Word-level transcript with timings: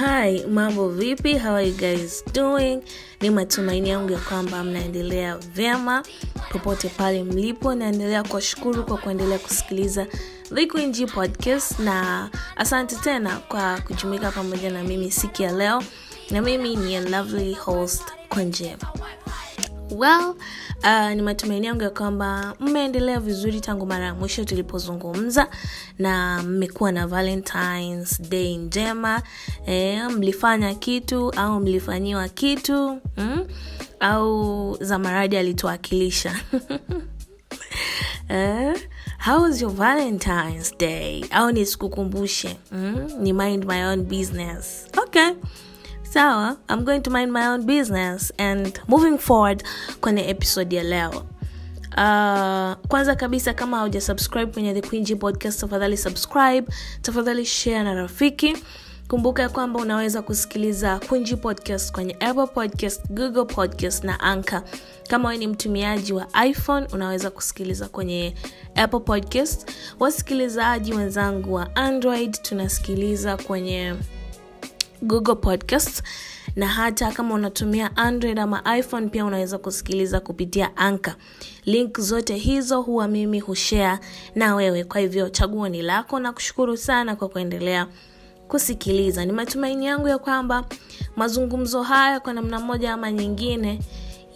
Hi, 0.00 0.44
mambo 0.48 0.88
vipi? 0.88 1.36
How 1.38 1.54
are 1.54 1.62
you 1.66 1.74
guys 1.76 2.22
doing? 2.32 2.82
Ni 3.20 3.30
matumaini 3.30 3.88
yangu 3.90 4.12
ya 4.12 4.18
kwamba 4.18 4.64
mnaendelea 4.64 5.36
vyema 5.36 6.02
popote 6.52 6.88
pale 6.88 7.24
mlipo. 7.24 7.74
Naendelea 7.74 8.22
kuwashukuru 8.22 8.84
kwa 8.84 8.98
kuendelea 8.98 9.38
kusikiliza 9.38 10.06
The 10.54 10.66
Queen 10.66 10.92
G 10.92 11.06
Podcast, 11.06 11.78
na 11.78 12.28
asante 12.56 12.96
tena 12.96 13.36
kwa 13.38 13.80
kujumuika 13.80 14.30
pamoja 14.30 14.70
na 14.70 14.82
mimi 14.82 15.10
siku 15.10 15.42
ya 15.42 15.52
leo, 15.52 15.82
na 16.30 16.42
mimi 16.42 16.76
ni 16.76 16.96
a 16.96 17.00
lovely 17.00 17.54
host 17.54 18.02
Konje. 18.28 18.76
Well, 19.90 20.36
uh, 20.84 21.10
ni 21.14 21.22
matumaini 21.22 21.66
yangu 21.66 21.82
ya 21.82 21.90
kwamba 21.90 22.54
mmeendelea 22.60 23.20
vizuri 23.20 23.60
tangu 23.60 23.86
mara 23.86 24.04
ya 24.04 24.14
mwisho 24.14 24.44
tulipozungumza 24.44 25.48
na 25.98 26.42
mmekuwa 26.42 26.92
na 26.92 27.06
Valentines 27.06 28.22
Day 28.22 28.56
njema 28.56 29.22
eh, 29.66 30.10
mlifanya 30.10 30.74
kitu 30.74 31.30
au 31.30 31.60
mlifanyiwa 31.60 32.28
kitu 32.28 33.00
mm? 33.16 33.46
au 34.00 34.76
Zamaradi 34.80 35.36
alituwakilisha 35.36 36.36
eh? 38.28 38.74
Your 39.60 39.72
Valentine's 39.72 40.78
Day? 40.78 41.24
Au 41.30 41.50
nisikukumbushe 41.52 42.56
mm? 42.72 43.10
ni 43.20 43.32
mind 43.32 43.64
my 43.64 43.84
own 43.84 44.02
business. 44.02 44.86
Okay 45.04 45.30
sawa 46.12 46.56
i'm 46.68 46.84
going 46.84 47.00
to 47.00 47.10
mind 47.10 47.32
my 47.32 47.46
own 47.46 47.62
business 47.66 48.32
and 48.38 48.80
moving 48.88 49.18
forward 49.18 49.62
kwenye 50.00 50.28
episode 50.30 50.76
ya 50.76 50.82
leo. 50.82 51.24
Uh, 51.90 52.88
kwanza 52.88 53.14
kabisa 53.16 53.54
kama 53.54 53.76
haujasubscribe 53.76 54.52
kwenye 54.52 54.74
the 54.74 54.88
queen 54.88 55.04
G 55.04 55.16
podcast 55.16 55.60
tafadhali 55.60 55.96
subscribe 55.96 56.66
tafadhali 57.02 57.46
share 57.46 57.82
na 57.82 57.94
rafiki. 57.94 58.56
Kumbuka 59.08 59.42
ya 59.42 59.48
kwamba 59.48 59.80
unaweza 59.80 60.22
kusikiliza 60.22 60.98
Queen 60.98 61.36
podcast 61.36 61.92
kwenye 61.92 62.16
apple 62.20 62.46
podcast 62.46 63.06
google 63.10 63.44
podcast 63.44 64.04
na 64.04 64.20
anka 64.20 64.62
kama 65.08 65.28
wewe 65.28 65.38
ni 65.38 65.46
mtumiaji 65.46 66.12
wa 66.12 66.26
iphone 66.46 66.86
unaweza 66.92 67.30
kusikiliza 67.30 67.88
kwenye 67.88 68.34
apple 68.74 69.00
podcast. 69.00 69.70
Wasikilizaji 70.00 70.92
wenzangu 70.94 71.54
wa 71.54 71.76
android 71.76 72.42
tunasikiliza 72.42 73.36
kwenye 73.36 73.94
google 75.02 75.34
podcast 75.34 76.02
na 76.56 76.68
hata 76.68 77.12
kama 77.12 77.34
unatumia 77.34 77.96
android 77.96 78.38
ama 78.38 78.78
iphone 78.78 79.08
pia 79.08 79.24
unaweza 79.24 79.58
kusikiliza 79.58 80.20
kupitia 80.20 80.76
anka 80.76 81.16
link 81.64 82.00
zote 82.00 82.34
hizo 82.36 82.80
huwa 82.82 83.08
mimi 83.08 83.40
hushare 83.40 83.98
na 84.34 84.54
wewe. 84.54 84.84
Kwa 84.84 85.00
hivyo 85.00 85.28
chaguo 85.28 85.68
ni 85.68 85.82
lako 85.82 86.20
na 86.20 86.32
kushukuru 86.32 86.76
sana 86.76 87.16
kwa 87.16 87.28
kuendelea 87.28 87.86
kusikiliza. 88.48 89.24
Ni 89.24 89.32
matumaini 89.32 89.86
yangu 89.86 90.08
ya 90.08 90.18
kwamba 90.18 90.64
mazungumzo 91.16 91.82
haya 91.82 92.20
kwa 92.20 92.32
namna 92.32 92.60
moja 92.60 92.92
ama 92.92 93.12
nyingine 93.12 93.80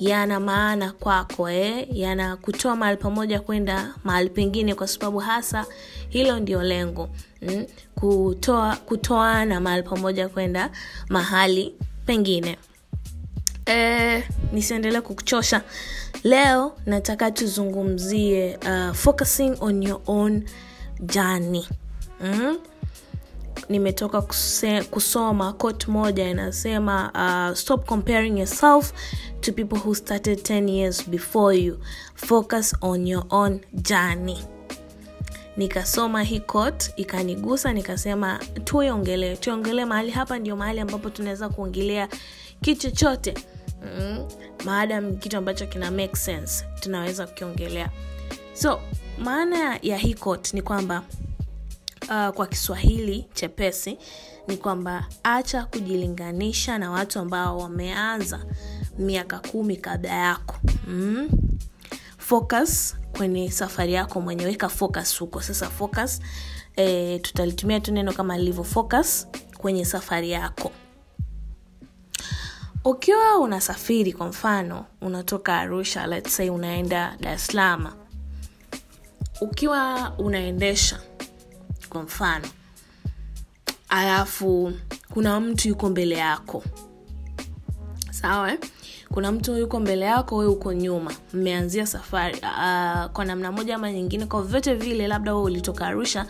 yana 0.01 0.41
maana 0.41 0.93
kwako 0.93 1.51
eh? 1.51 1.87
yana 1.93 2.37
kutoa 2.37 2.77
mahali 2.77 2.97
pamoja 2.97 3.41
kwenda 3.41 3.95
mahali 4.05 4.31
pengine 4.31 4.75
kwa 4.75 4.89
sababu 4.89 5.19
hasa 5.19 5.67
hilo 6.09 6.41
ndio 6.41 6.63
lengo 6.63 7.09
mm? 7.43 7.67
kutoa 7.95 8.77
kutoana 8.77 9.61
mahali 9.61 9.83
pamoja 9.83 10.29
kwenda 10.29 10.71
mahali 11.09 11.75
pengine 12.07 12.59
eh, 13.67 14.29
nisiendelee 14.53 15.01
kukuchosha 15.01 15.63
leo 16.25 16.77
nataka 16.87 17.31
tuzungumzie 17.31 18.59
uh, 18.67 18.95
focusing 18.95 19.53
on 19.61 19.83
your 19.83 20.01
own 20.07 20.45
journey 21.01 21.69
mm? 22.21 22.59
Nimetoka 23.69 24.23
kusoma 24.91 25.53
quote 25.53 25.91
moja 25.91 26.29
inasema 26.29 27.11
uh, 27.51 27.57
stop 27.57 27.87
comparing 27.87 28.39
yourself 28.39 28.93
to 29.41 29.53
people 29.53 29.77
who 29.79 29.95
started 29.95 30.39
10 30.39 30.69
years 30.71 31.09
before 31.09 31.57
you. 31.59 31.79
Focus 32.15 32.77
on 32.81 33.07
your 33.07 33.25
own 33.31 33.61
journey. 33.73 34.39
Nikasoma 35.57 36.23
hii 36.23 36.41
quote 36.41 36.93
ikanigusa 36.97 37.73
nikasema 37.73 38.39
tuiongelee 38.65 39.37
tuiongelee 39.37 39.85
mahali 39.85 40.11
hapa 40.11 40.39
ndio 40.39 40.57
mahali 40.57 40.81
ambapo 40.81 41.11
tunaweza 41.11 41.49
kuongelea 41.49 42.09
kitu 42.61 42.91
chochote. 42.91 43.35
Mm, 44.01 44.29
maadam 44.65 45.17
kitu 45.17 45.37
ambacho 45.37 45.67
kina 45.67 45.91
make 45.91 46.17
sense 46.17 46.65
tunaweza 46.81 47.27
kukiongelea. 47.27 47.91
So 48.55 48.81
maana 49.19 49.79
ya 49.83 49.97
hii 49.97 50.15
quote 50.15 50.51
ni 50.57 50.63
kwamba 50.63 51.03
uh, 52.09 52.29
kwa 52.35 52.47
kiswahili 52.47 53.27
chepesi 53.35 53.99
ni 54.49 54.57
kwamba 54.57 55.07
acha 55.23 55.65
kujilinganisha 55.65 56.79
na 56.79 56.91
watu 56.91 57.19
ambao 57.19 57.59
wameanza 57.59 58.45
miaka 58.99 59.39
kumi 59.39 59.77
kabla 59.77 60.11
yako. 60.15 60.57
Mm? 60.87 61.29
focus 62.25 62.97
kwenye 63.17 63.51
safari 63.51 63.93
yako 63.93 64.21
mwenye 64.21 64.45
weka 64.47 64.69
focus 64.69 65.19
huko. 65.19 65.41
Sasa 65.43 65.71
focus 65.71 66.21
e, 66.77 67.19
tutalitumia 67.19 67.81
tu 67.81 67.93
neno 67.93 68.13
kama 68.13 68.39
lilivyo 68.39 68.65
focus 68.65 69.27
kwenye 69.59 69.85
safari 69.85 70.31
yako. 70.31 70.73
Ukiwa 72.85 73.39
unasafiri 73.39 74.13
kwa 74.13 74.27
mfano 74.29 74.87
unatoka 75.01 75.59
arusha 75.59 76.07
let's 76.07 76.37
say 76.37 76.51
unaenda 76.51 77.17
dar 77.21 77.35
es 77.35 77.49
ukiwa 79.41 80.13
unaendesha 80.19 81.01
kwa 81.95 82.03
mfano. 82.03 82.45
Alafu 83.89 84.73
kuna 85.13 85.41
mtu 85.41 85.69
yuko 85.69 85.91
mbele 85.91 86.15
yako. 86.17 86.65
Sawa 88.11 88.53
eh? 88.53 88.59
kuna 89.13 89.33
mtu 89.33 89.57
yuko 89.57 89.81
mbele 89.81 90.05
yako 90.05 90.37
we 90.37 90.47
uko 90.47 90.73
nyuma. 90.73 91.13
Mmeanzia 91.35 91.87
safari 91.87 92.35
uh, 92.39 93.11
kwa 93.13 93.25
namna 93.25 93.53
moja 93.53 93.75
ama 93.75 93.93
nyingine 93.93 94.27
kwa 94.27 94.43
vyote 94.43 94.75
vile 94.75 95.09
labda 95.09 95.35
we 95.35 95.41
ulitoka 95.43 95.87
arusha 95.87 96.27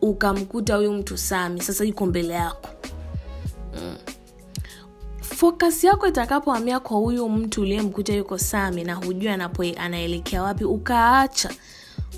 ukamkuta 0.00 0.76
huyu 0.76 0.92
mtu 0.92 1.18
sami 1.18 1.60
sasa 1.62 1.84
yuko 1.84 2.06
mbele 2.06 2.34
yako. 2.34 2.68
Mm. 3.74 3.96
focus 5.22 5.84
yako 5.84 6.06
itakapohamia 6.06 6.80
kwa 6.80 6.96
huyu 6.96 7.28
mtu 7.28 7.60
uliyemkuta 7.62 8.12
yuko 8.14 8.38
sami 8.38 8.84
na 8.84 8.94
hujui 8.94 9.28
anaelekea 9.76 10.42
wapi 10.42 10.64
ukaacha 10.64 11.50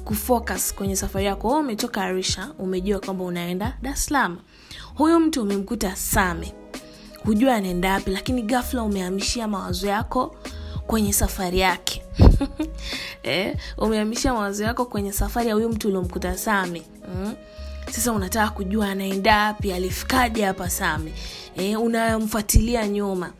kufocus 0.05 0.75
kwenye 0.75 0.97
safari 0.97 1.25
yako. 1.27 1.49
Wewe 1.49 1.61
umetoka 1.61 2.03
arusha 2.03 2.51
umejua 2.59 3.01
kwamba 3.01 3.25
unaenda 3.25 3.77
dar 3.83 3.93
es 3.93 4.11
huyu 4.95 5.21
mtu 5.21 5.43
umemkuta 5.43 5.97
same. 5.97 6.53
Hujua 7.25 7.55
anaenda 7.55 7.93
wapi 7.93 8.11
lakini 8.11 8.43
gafla 8.43 8.83
umehamishia 8.83 9.49
mawazo 9.49 9.87
yako 9.87 10.37
kwenye 10.87 11.13
safari 11.13 11.59
yake. 11.59 12.03
Eh, 13.23 13.57
umehamishia 13.79 14.33
mawazo 14.35 14.65
yako 14.65 14.85
kwenye 14.85 15.13
safari 15.13 15.49
ya 15.49 15.55
huyu 15.55 15.69
mtu 15.69 15.89
uliomkuta 15.89 16.37
same. 16.39 16.83
Mm? 17.15 17.35
sasa 17.91 18.13
unataka 18.13 18.51
kujua 18.51 18.89
anaenda 18.89 19.45
wapi 19.47 19.73
alifikaje 19.73 20.45
hapa 20.45 20.71
same? 20.71 21.13
Eh, 21.57 21.81
unamfuatilia 21.83 22.89
nyuma. 22.89 23.33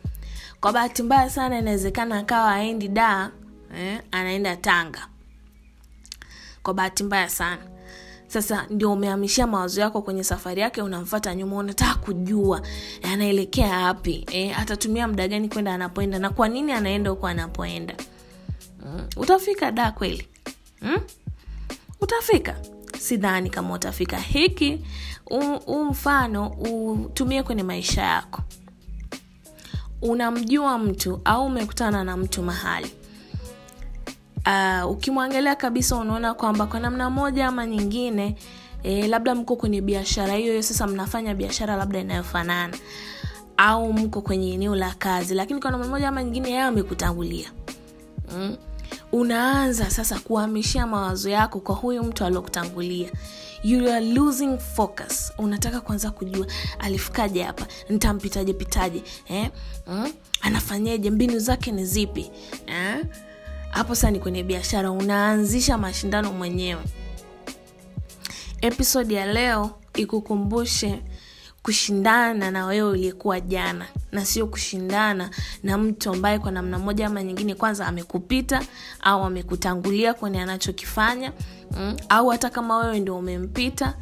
Kwa 0.61 0.71
bahati 0.73 1.03
mbaya 1.03 1.29
sana 1.29 1.59
inawezekana 1.59 2.17
akawa 2.17 2.51
aendi 2.55 2.87
da 2.87 3.31
eh, 3.77 4.01
anaenda 4.11 4.55
tanga 4.55 5.07
kwa 6.65 6.73
bahati 6.73 7.03
mbaya 7.03 7.29
sana. 7.29 7.61
Sasa 8.27 8.65
ndio 8.69 8.93
umehamishia 8.93 9.47
mawazo 9.47 9.81
yako 9.81 10.01
kwenye 10.01 10.23
safari 10.23 10.61
yake 10.61 10.81
unamfata 10.81 11.35
nyuma 11.35 11.55
unataka 11.57 11.95
kujua 11.95 12.61
anaelekea 13.03 13.77
wapi 13.79 14.25
e, 14.31 14.51
atatumia 14.53 15.07
muda 15.07 15.27
gani 15.27 15.49
kwenda 15.49 15.73
anapoenda 15.73 16.19
na 16.19 16.29
kwa 16.29 16.47
nini 16.47 16.71
anaenda 16.71 17.09
huko 17.09 17.27
anapoenda. 17.27 17.95
Mm. 18.85 19.07
utafika 19.17 19.71
da 19.71 19.91
kweli? 19.91 20.27
Mm? 20.81 20.99
utafika? 22.01 22.55
Sidhani 22.99 23.49
kama 23.49 23.73
utafika. 23.73 24.17
Hiki 24.17 24.85
huu 25.65 25.85
mfano 25.85 26.47
utumie 26.49 27.43
kwenye 27.43 27.63
maisha 27.63 28.01
yako. 28.01 28.41
Unamjua 30.01 30.77
mtu 30.77 31.21
au 31.25 31.45
umekutana 31.45 32.03
na 32.03 32.17
mtu 32.17 32.43
mahali 32.43 32.91
uh, 34.45 34.91
ukimwangalia 34.91 35.55
kabisa 35.55 35.95
unaona 35.95 36.33
kwamba 36.33 36.65
kwa 36.67 36.79
namna 36.79 37.09
moja 37.09 37.47
ama 37.47 37.65
nyingine 37.65 38.35
e, 38.83 39.07
labda 39.07 39.35
mko 39.35 39.55
kwenye 39.55 39.81
biashara 39.81 40.33
hiyo 40.33 40.51
hiyo 40.51 40.63
sasa 40.63 40.87
mnafanya 40.87 41.35
biashara 41.35 41.75
labda 41.75 41.99
inayofanana 41.99 42.77
au 43.57 43.93
mko 43.93 44.21
kwenye 44.21 44.53
eneo 44.53 44.75
la 44.75 44.93
kazi 44.93 45.33
lakini 45.33 45.61
kwa 45.61 45.71
namna 45.71 45.87
moja 45.87 46.07
ama 46.07 46.23
nyingine 46.23 46.49
yeye 46.49 46.61
amekutangulia 46.61 47.51
mm? 48.35 48.57
unaanza 49.11 49.89
sasa 49.89 50.19
kuhamishia 50.19 50.87
mawazo 50.87 51.29
yako 51.29 51.59
kwa 51.59 51.75
huyu 51.75 52.03
mtu 52.03 52.25
aliokutangulia 52.25 53.09
focus 54.75 55.33
unataka 55.37 55.81
kwanza 55.81 56.11
kujua 56.11 56.47
alifikaje 56.79 57.43
hapa 57.43 57.65
ntampitaje 57.89 58.53
pitaje 58.53 59.03
eh? 59.27 59.49
mm? 59.87 60.11
anafanyaje 60.41 61.09
mbinu 61.11 61.39
zake 61.39 61.71
ni 61.71 61.85
zipi 61.85 62.31
eh? 62.67 63.05
Hapo 63.75 63.95
sasa 63.95 64.11
ni 64.11 64.19
kwenye 64.19 64.43
biashara 64.43 64.91
unaanzisha 64.91 65.77
mashindano 65.77 66.31
mwenyewe. 66.33 66.81
Episodi 68.61 69.13
ya 69.13 69.25
leo 69.33 69.71
ikukumbushe 69.95 71.01
kushindana 71.63 72.51
na 72.51 72.65
wewe 72.65 72.89
uliyekuwa 72.91 73.39
jana 73.39 73.85
na 74.11 74.25
sio 74.25 74.47
kushindana 74.47 75.29
na 75.63 75.77
mtu 75.77 76.09
ambaye 76.09 76.39
kwa 76.39 76.51
namna 76.51 76.79
moja 76.79 77.07
ama 77.07 77.23
nyingine 77.23 77.55
kwanza 77.55 77.87
amekupita 77.87 78.61
au 79.01 79.23
amekutangulia 79.23 80.13
kwenye 80.13 80.41
anachokifanya 80.41 81.31
mm, 81.77 81.97
au 82.09 82.27
hata 82.29 82.49
kama 82.49 82.77
wewe 82.77 82.99
ndio 82.99 83.17
umempita 83.17 83.93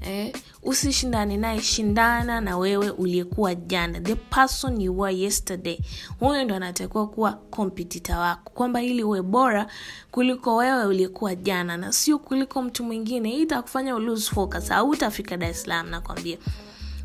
eh, 0.00 0.32
usishindane 0.62 1.36
naye 1.36 1.60
shindana 1.60 2.40
na 2.40 2.58
wewe 2.58 2.90
uliyekuwa 2.90 3.54
jana. 3.54 4.00
The 4.00 4.14
person 4.14 4.80
you 4.80 4.98
were 5.00 5.16
yesterday. 5.18 5.78
Huyo 6.20 6.44
ndo 6.44 6.54
anatakiwa 6.54 7.06
kuwa 7.06 7.32
kompetita 7.32 8.18
wako. 8.18 8.50
Kwamba 8.54 8.82
ili 8.82 9.02
uwe 9.04 9.22
bora 9.22 9.66
kuliko 10.10 10.56
wewe 10.56 10.84
uliyekuwa 10.86 11.34
jana 11.34 11.76
na 11.76 11.92
sio 11.92 12.18
kuliko 12.18 12.62
mtu 12.62 12.84
mwingine. 12.84 13.30
Hii 13.30 13.42
itakufanya 13.42 13.94
focus. 14.20 14.70
Au 14.70 14.88
utafika 14.88 15.36
dar 15.36 15.50
es 15.50 15.66
nakwambia. 15.66 16.38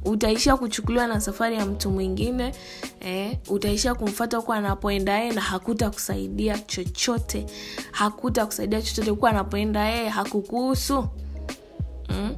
Utaishia 0.05 0.57
kuchukuliwa 0.57 1.07
na 1.07 1.21
safari 1.21 1.55
ya 1.55 1.65
mtu 1.65 1.91
mwingine 1.91 2.55
eh, 2.99 3.37
utaishia 3.49 3.95
kumfata 3.95 4.37
huko 4.37 4.53
anapoenda 4.53 5.19
yeye 5.19 5.31
na 5.31 5.41
hakuta 5.41 5.89
kusaidia 5.89 6.57
chochote. 6.57 7.45
Hakuta 7.91 8.45
kusaidia 8.45 8.81
chochote 8.81 9.09
huko 9.09 9.27
anapoenda 9.27 9.85
yeye. 9.85 10.09
Hakukuhusu. 10.09 11.07
Mm? 12.09 12.35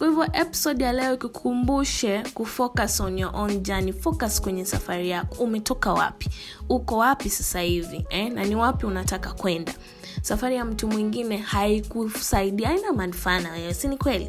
Kwa 0.00 0.08
hivyo 0.08 0.24
episode 0.32 0.84
ya 0.84 0.92
leo 0.92 1.14
ikukumbushe 1.14 2.22
kufocus 2.34 3.00
on 3.00 3.18
your 3.18 3.36
own 3.36 3.60
journey. 3.62 3.92
Focus 3.92 4.40
kwenye 4.40 4.64
safari 4.64 5.10
yako. 5.10 5.44
Umetoka 5.44 5.92
wapi? 5.92 6.28
Uko 6.68 6.96
wapi 6.96 7.30
sasa 7.30 7.60
hivi 7.60 8.04
eh? 8.10 8.32
na 8.32 8.44
ni 8.44 8.54
wapi 8.56 8.86
unataka 8.86 9.32
kwenda? 9.32 9.74
Safari 10.22 10.56
ya 10.56 10.64
mtu 10.64 10.88
mwingine 10.88 11.36
haikusaidia 11.36 12.68
haina 12.68 12.92
manufaa 12.92 13.40
na 13.40 13.52
wewe 13.52 13.74
si 13.74 13.88
ni 13.88 13.96
kweli? 13.96 14.28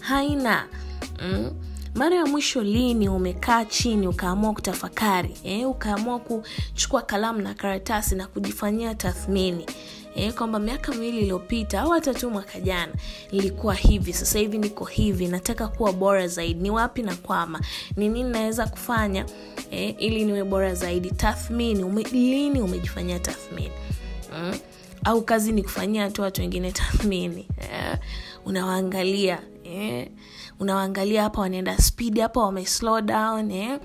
Haina. 0.00 0.66
Mm? 1.22 1.50
mara 1.94 2.16
ya 2.16 2.26
mwisho 2.26 2.62
lini 2.62 3.08
umekaa 3.08 3.64
chini 3.64 4.08
ukaamua 4.08 4.52
kutafakari 4.52 5.36
eh? 5.44 5.68
ukaamua 5.70 6.18
kuchukua 6.18 7.02
kalamu 7.02 7.38
na 7.42 7.54
karatasi 7.54 8.14
na 8.14 8.26
kujifanyia 8.26 8.94
tathmini 8.94 9.66
eh, 10.16 10.32
kwamba 10.34 10.58
miaka 10.58 10.92
miwili 10.92 11.18
iliyopita 11.18 11.80
au 11.80 11.90
hata 11.90 12.14
tu 12.14 12.30
mwaka 12.30 12.60
jana 12.60 12.92
nilikuwa 13.32 13.74
hivi 13.74 14.12
sasa 14.12 14.38
hivi 14.38 14.58
niko 14.58 14.84
hivi 14.84 15.26
nataka 15.26 15.68
kuwa 15.68 15.92
bora 15.92 16.28
zaidi 16.28 16.60
ni 16.62 16.70
wapi 16.70 17.02
na 17.02 17.14
kwama 17.16 17.60
ni 17.96 18.08
nini 18.08 18.30
naweza 18.30 18.66
kufanya 18.66 19.26
eh, 19.70 19.94
ili 19.98 20.24
niwe 20.24 20.44
bora 20.44 20.74
zaidi 20.74 21.10
tathmini 21.10 21.84
ume, 21.84 22.02
lini 22.02 22.60
umejifanyia 22.60 23.18
tathmini 23.18 23.72
mm? 24.38 24.54
au 25.04 25.22
kazi 25.22 25.52
ni 25.52 25.62
kufanyia 25.62 26.10
tu 26.10 26.22
watu 26.22 26.40
wengine 26.40 26.72
tathmini 26.72 27.48
eh, 27.58 27.98
unawaangalia 28.44 29.38
eh, 29.64 30.08
unawaangalia 30.60 31.22
hapa 31.22 31.40
wanaenda 31.40 31.78
spidi, 31.78 32.20
hapa 32.20 32.40
wame 32.40 32.66
slow 32.66 33.00
down 33.00 33.50
eh 33.50 33.78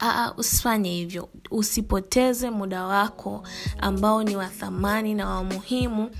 Aa, 0.00 0.32
usifanye 0.36 0.90
hivyo. 0.90 1.28
Usipoteze 1.50 2.50
muda 2.50 2.84
wako 2.84 3.42
ambao 3.80 4.22
ni 4.22 4.36
wa 4.36 4.46
thamani 4.46 5.14
na 5.14 5.28
wa 5.28 5.44
muhimu 5.44 6.10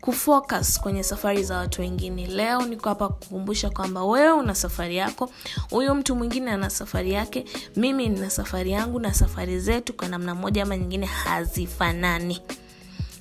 kufocus 0.00 0.80
kwenye 0.80 1.02
safari 1.02 1.44
za 1.44 1.56
watu 1.58 1.80
wengine. 1.80 2.26
Leo 2.26 2.62
niko 2.62 2.88
hapa 2.88 3.08
kukumbusha 3.08 3.70
kwamba 3.70 4.04
wewe 4.04 4.32
una 4.32 4.54
safari 4.54 4.96
yako 4.96 5.30
huyu 5.70 5.94
mtu 5.94 6.16
mwingine 6.16 6.50
ana 6.50 6.70
safari 6.70 7.12
yake 7.12 7.44
mimi 7.76 8.08
nina 8.08 8.30
safari 8.30 8.70
yangu 8.70 9.00
na 9.00 9.14
safari 9.14 9.60
zetu 9.60 9.92
kwa 9.92 10.08
namna 10.08 10.34
moja 10.34 10.62
ama 10.62 10.76
nyingine 10.76 11.06
hazifanani 11.06 12.40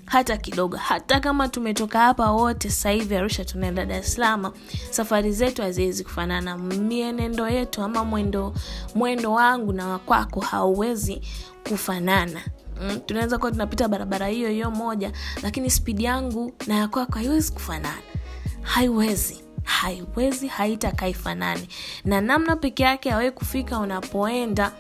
hata 0.05 0.37
kidogo. 0.37 0.77
Hata 0.77 1.19
kama 1.19 1.47
tumetoka 1.49 1.99
hapa 1.99 2.31
wote 2.31 2.69
sahivi 2.69 3.15
arusha 3.15 3.45
tunaenda 3.45 3.85
dar 3.85 4.03
safari 4.89 5.31
zetu 5.31 5.61
haziwezi 5.61 6.03
kufanana. 6.03 6.57
Mienendo 6.57 7.49
yetu 7.49 7.81
ama 7.81 8.03
mwendo 8.05 8.53
mwendo 8.95 9.31
wangu 9.31 9.73
na 9.73 9.87
wakwako 9.87 10.39
hauwezi 10.39 11.21
kufanana. 11.69 12.41
Mm, 12.81 12.99
tunaweza 13.05 13.37
kuwa 13.37 13.51
tunapita 13.51 13.87
barabara 13.87 14.27
hiyo 14.27 14.49
hiyo 14.49 14.71
moja 14.71 15.11
lakini 15.43 15.69
spidi 15.69 16.03
yangu 16.03 16.53
na 16.67 16.75
ya 16.75 16.87
haiwezi 17.19 17.51
kufanana. 17.51 17.97
Haiwezi. 18.61 19.43
Haiwezi 19.63 20.47
haitakaifanani. 20.47 21.67
Na 22.05 22.21
namna 22.21 22.55
peke 22.55 22.83
yake 22.83 23.11
awee 23.13 23.31
kufika 23.31 23.79
unapoenda 23.79 24.71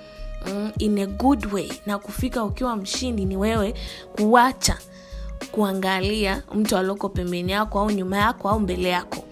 mm, 0.47 0.71
in 0.77 0.97
a 0.99 1.05
good 1.05 1.53
way. 1.53 1.71
Na 1.85 1.97
kufika 1.99 2.43
ukiwa 2.43 2.75
mshindi 2.75 3.25
ni 3.25 3.37
wewe 3.37 3.73
kuacha 4.15 4.77
kuangalia 5.51 6.43
mtu 6.55 6.77
alioko 6.77 7.09
pembeni 7.09 7.51
yako 7.51 7.79
au 7.79 7.91
nyuma 7.91 8.17
yako 8.17 8.49
au 8.49 8.59
mbele 8.59 8.89
yako. 8.89 9.23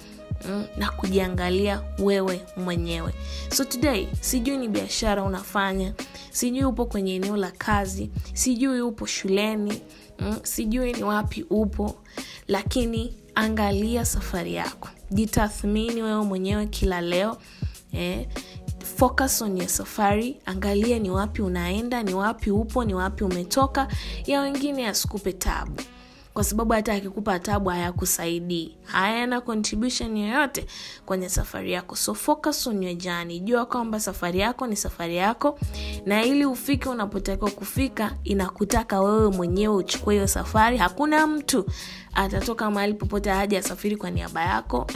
Mm, 0.50 0.66
na 0.78 0.92
kujiangalia 0.92 1.81
wewe 2.00 2.42
mwenyewe. 2.58 3.13
So 3.54 3.63
today 3.66 4.08
sijui 4.22 4.58
ni 4.58 4.68
biashara 4.68 5.24
unafanya 5.24 5.94
sijui 6.31 6.63
upo 6.63 6.86
kwenye 6.86 7.16
eneo 7.16 7.38
la 7.38 7.52
kazi 7.52 8.10
sijui 8.34 8.81
upo 8.81 9.06
shuleni 9.06 9.81
mm, 10.19 10.38
sijui 10.44 10.94
ni 10.94 11.04
wapi 11.04 11.46
upo 11.50 11.96
lakini 12.48 13.16
angalia 13.36 14.06
safari 14.06 14.54
yako. 14.54 14.90
Jitathmini 15.12 16.02
wewe 16.04 16.24
mwenyewe 16.24 16.66
kila 16.68 17.02
leo 17.02 17.38
eh, 17.94 18.28
focus 18.98 19.42
on 19.42 19.58
your 19.58 19.68
safari 19.69 20.38
angalia 20.46 21.00
ni 21.00 21.10
wapi 21.10 21.42
unaenda 21.42 22.04
ni 22.04 22.13
wapi 22.13 22.52
upo 22.52 22.84
ni 22.84 22.94
wapi 22.94 23.24
umetoka. 23.24 23.88
Ya 24.25 24.42
wengine 24.42 24.81
yasikupe 24.81 25.34
tabu 25.34 25.81
kwa 26.33 26.44
sababu 26.44 26.74
hata 26.74 26.94
akikupa 26.94 27.39
tabu 27.39 27.69
hayakusaidii. 27.69 28.78
Hayana 28.83 29.42
contribution 29.42 30.18
yoyote 30.18 30.66
kwenye 31.06 31.30
safari 31.30 31.72
yako. 31.72 31.95
So 31.95 32.13
focus 32.13 32.68
on 32.68 32.83
your 32.83 32.95
journey. 32.98 33.39
Jua 33.39 33.66
kwamba 33.66 34.00
safari 34.00 34.39
yako 34.39 34.68
ni 34.68 34.75
safari 34.75 35.18
yako 35.18 35.60
na 36.06 36.24
ili 36.24 36.45
ufike 36.45 36.89
unapotakiwa 36.89 37.51
kufika 37.51 38.16
inakutaka 38.24 39.01
wewe 39.01 39.30
mwenyewe 39.30 39.75
uchukue 39.75 40.13
hiyo 40.16 40.28
safari. 40.28 40.78
Hakuna 40.78 41.28
mtu 41.28 41.66
atatoka 42.13 42.72
mahali 42.72 42.94
popote 42.94 43.30
haja 43.30 43.60
asafiri 43.60 43.95
kwa 43.98 44.12
niaba 44.12 44.42
yako. 44.42 44.88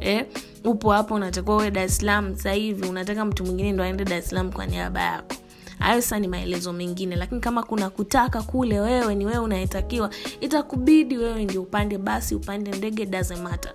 Eh, 0.00 0.26
upo 0.64 0.92
hapo 0.92 1.14
unatakiwa 1.14 1.56
uwe 1.56 1.70
dar 1.70 1.84
es 1.84 1.96
salaam 1.96 2.34
hivi. 2.54 2.88
Unataka 2.88 3.24
mtu 3.24 3.44
mwingine 3.44 3.72
ndo 3.72 3.84
aende 3.84 4.04
dar 4.04 4.18
es 4.18 4.28
salaam 4.28 4.52
kwa 4.52 4.66
niaba 4.66 5.00
yako 5.00 5.34
hayo 5.78 6.00
sasa 6.02 6.18
ni 6.18 6.28
maelezo 6.28 6.72
mengine 6.72 7.16
lakini 7.16 7.40
kama 7.40 7.62
kuna 7.62 7.90
kutaka 7.90 8.42
kule 8.42 8.80
wewe 8.80 9.14
ni 9.14 9.26
wewe 9.26 9.38
unayetakiwa 9.38 10.10
itakubidi 10.40 11.16
wewe 11.18 11.44
ndio 11.44 11.62
upande 11.62 11.98
basi 11.98 12.34
upande 12.34 12.70
ndege 12.70 13.06
doesn't 13.06 13.40
matter. 13.42 13.72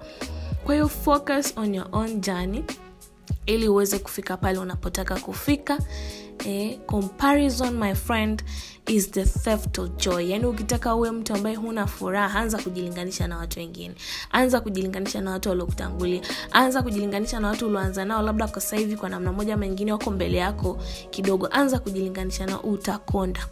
Kwa 0.63 0.73
hiyo 0.75 0.87
focus 0.89 1.53
on 1.57 1.75
your 1.75 1.87
own 1.91 2.21
journey 2.21 2.63
ili 3.45 3.67
uweze 3.67 3.99
kufika 3.99 4.37
pale 4.37 4.59
unapotaka 4.59 5.15
kufika 5.15 5.77
eh, 6.45 6.77
comparison 6.85 7.77
my 7.77 7.93
friend 7.95 8.43
is 8.87 9.11
the 9.11 9.25
theft 9.25 9.79
of 9.79 9.89
joy. 9.97 10.29
Yaani 10.29 10.45
ukitaka 10.45 10.95
uwe 10.95 11.11
mtu 11.11 11.33
ambaye 11.33 11.55
huna 11.55 11.87
furaha 11.87 12.39
anza 12.39 12.57
kujilinganisha 12.57 13.27
na 13.27 13.37
watu 13.37 13.59
wengine. 13.59 13.95
Anza 14.31 14.61
kujilinganisha 14.61 15.21
na 15.21 15.31
watu 15.31 15.49
waliokutangulia. 15.49 16.21
Anza 16.51 16.83
kujilinganisha 16.83 17.39
na 17.39 17.47
watu 17.47 17.67
ulioanza 17.67 18.05
nao 18.05 18.21
labda 18.21 18.47
kwa 18.47 18.61
sasa 18.61 18.75
hivi 18.77 18.95
kwa 18.95 19.09
namna 19.09 19.33
moja 19.33 19.53
ama 19.53 19.67
nyingine 19.67 19.91
wako 19.91 20.11
mbele 20.11 20.37
yako 20.37 20.77
kidogo. 21.09 21.47
Anza 21.51 21.79
kujilinganisha 21.79 22.45
nao 22.45 22.59
utakonda 22.59 23.47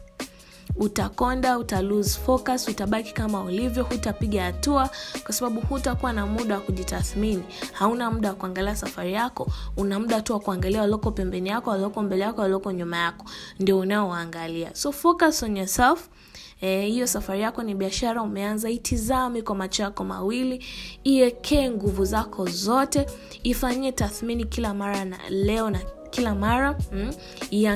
utakonda 0.80 1.58
uta 1.58 1.84
focus 2.26 2.68
utabaki 2.68 3.14
kama 3.14 3.42
ulivyo 3.42 3.84
hutapiga 3.84 4.44
hatua 4.44 4.90
kwa 5.24 5.34
sababu 5.34 5.62
hutakuwa 5.62 6.14
na 6.14 6.26
muda 6.26 6.56
wa 6.56 6.62
kujitathmini. 6.62 7.44
Hauna 7.74 8.12
muda 8.12 8.30
wa 8.30 8.36
kuangalia 8.36 8.76
safari 8.76 9.14
yako 9.14 9.48
una 9.78 10.00
muda 10.00 10.22
tu 10.22 10.34
wa 10.34 10.40
kuangalia 10.40 10.82
walioko 10.82 11.12
pembeni 11.12 11.50
yako 11.50 11.70
walioko 11.70 12.02
mbele 12.02 12.24
yako 12.24 12.42
walioko 12.42 12.72
nyuma 12.72 12.98
yako. 12.98 13.26
Ndio 13.60 13.80
unaowaangalia. 13.80 14.76
So 14.76 14.92
focus 14.92 15.44
on 15.44 15.58
yourself. 15.58 16.10
Hiyo 16.60 17.04
e, 17.04 17.08
safari 17.08 17.42
yako 17.42 17.64
ni 17.64 17.76
biashara 17.76 18.22
umeanza 18.22 18.70
itizame 18.70 19.42
kwa 19.42 19.56
macho 19.56 19.84
yako 19.84 20.04
mawili 20.04 20.66
iekee 21.04 21.70
nguvu 21.70 22.06
zako 22.06 22.46
zote 22.46 23.06
ifanyie 23.44 23.92
tathmini 23.92 24.46
kila 24.46 24.74
mara 24.74 25.06
na 25.06 25.18
leo 25.30 25.70
na 25.70 25.80
kila 26.10 26.36
mara 26.36 26.78
mm, 26.92 27.14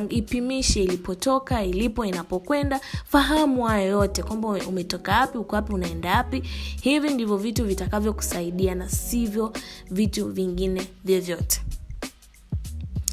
ipimishe 0.10 0.84
ilipotoka 0.84 1.64
ilipo 1.64 2.06
inapokwenda. 2.06 2.80
Fahamu 3.06 3.64
hayo 3.64 3.88
yote 3.90 4.24
kwamba 4.24 4.48
umetoka 4.48 5.20
wapi 5.20 5.38
uko 5.38 5.56
wapi 5.56 5.74
unaenda 5.74 6.16
wapi. 6.18 6.44
Hivi 6.82 7.10
ndivyo 7.10 7.38
vitu 7.38 7.66
vitakavyokusaidia 7.66 8.76
na 8.76 8.90
sivyo 8.90 9.54
vitu 9.92 10.28
vingine 10.30 10.88
vyovyote. 11.06 11.62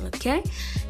Okay? 0.07 0.41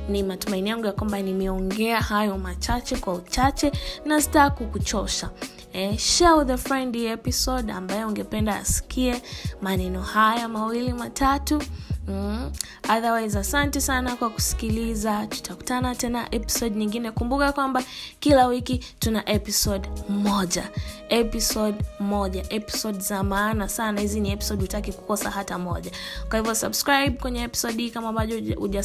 Ni 0.09 0.23
matumaini 0.23 0.71
yangu 0.71 0.87
ya 0.87 0.93
kwamba 0.93 1.23
nimeongea 1.23 2.01
hayo 2.01 2.39
machache 2.39 2.97
kwa 2.97 3.15
uchache 3.15 3.73
na 4.05 4.21
staa 4.23 4.51
kukuchosha. 4.51 5.31
Eh, 5.73 5.99
share 5.99 6.33
with 6.45 6.57
friend 6.59 6.97
episode 6.97 7.73
ambaye 7.73 8.05
ungependa 8.05 8.57
asikie 8.57 9.23
maneno 9.63 10.03
haya 10.03 10.49
mawili 10.49 10.93
matatu 10.93 11.63
mm. 12.09 12.51
otherwise 12.97 13.39
asante 13.39 13.81
sana 13.81 14.17
kwa 14.17 14.31
kusikiliza. 14.31 15.27
Tutakutana 15.27 15.95
tena 15.95 16.35
episode 16.35 16.77
nyingine. 16.77 17.11
Kumbuka 17.11 17.53
kwamba 17.53 17.83
kila 18.21 18.47
wiki 18.47 18.79
tuna 18.99 19.29
episode 19.29 19.89
moja. 20.09 20.69
Episode 21.09 21.85
moja. 22.01 22.45
Episode 22.51 22.99
za 22.99 23.23
maana 23.23 23.69
sana. 23.69 24.01
Hizi 24.01 24.21
ni 24.21 24.31
episode 24.31 24.61
hutaki 24.63 24.93
kukosa 24.93 25.31
hata 25.31 25.59
moja. 25.59 25.91
Kwa 26.29 26.39
hivyo 26.39 26.55
subscribe 26.55 27.11
kwenye 27.11 27.43
episode 27.43 27.83
hii. 27.83 27.91
Kama 27.91 28.13
bado 28.13 28.35
uja 28.57 28.85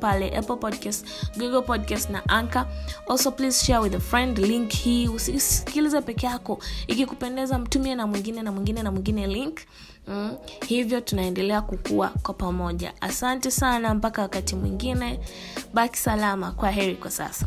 pale 0.00 0.36
apple 0.36 0.56
podcast 0.56 1.06
google 1.36 1.62
podcast 1.62 2.10
na 2.10 2.28
anka 2.28 2.66
also 3.08 3.30
please 3.30 3.66
share 3.66 3.78
with 3.78 3.94
a 3.94 4.00
friend. 4.00 4.38
Link 4.38 4.70
hii. 4.72 5.08
Usisikilize 5.08 6.00
peke 6.00 6.26
yako. 6.26 6.58
Ikikupendeza 6.86 7.58
mtumie 7.58 7.94
na 7.94 8.06
mwingine 8.06 8.42
na 8.42 8.52
mwingine 8.52 8.82
na 8.82 8.90
mwingine 8.90 9.26
link 9.26 9.58
mm. 10.08 10.36
hivyo 10.66 11.00
tunaendelea 11.00 11.62
kukua 11.62 12.08
kwa 12.22 12.34
pamoja. 12.34 12.92
Asante 13.00 13.50
sana 13.50 13.94
mpaka 13.94 14.22
wakati 14.22 14.56
mwingine. 14.56 15.20
Baki 15.74 15.96
salama. 15.98 16.52
Kwa 16.52 16.70
heri 16.70 16.96
kwa 16.96 17.10
sasa 17.10 17.46